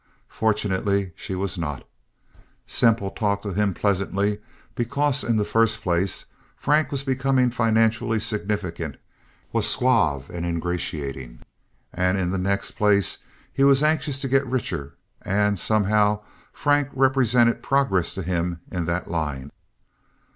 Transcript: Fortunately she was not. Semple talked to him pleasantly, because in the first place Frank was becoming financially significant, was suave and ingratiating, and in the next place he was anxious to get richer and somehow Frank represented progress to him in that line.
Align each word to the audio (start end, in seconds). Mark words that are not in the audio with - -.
Fortunately 0.29 1.11
she 1.15 1.35
was 1.35 1.59
not. 1.59 1.87
Semple 2.65 3.11
talked 3.11 3.43
to 3.43 3.53
him 3.53 3.71
pleasantly, 3.71 4.39
because 4.73 5.23
in 5.23 5.37
the 5.37 5.45
first 5.45 5.83
place 5.83 6.25
Frank 6.55 6.89
was 6.89 7.03
becoming 7.03 7.51
financially 7.51 8.19
significant, 8.19 8.95
was 9.53 9.69
suave 9.69 10.27
and 10.31 10.43
ingratiating, 10.43 11.41
and 11.93 12.17
in 12.17 12.31
the 12.31 12.39
next 12.39 12.71
place 12.71 13.19
he 13.53 13.63
was 13.63 13.83
anxious 13.83 14.19
to 14.21 14.27
get 14.27 14.43
richer 14.47 14.95
and 15.21 15.59
somehow 15.59 16.21
Frank 16.51 16.89
represented 16.93 17.61
progress 17.61 18.15
to 18.15 18.23
him 18.23 18.59
in 18.71 18.85
that 18.85 19.07
line. 19.07 19.51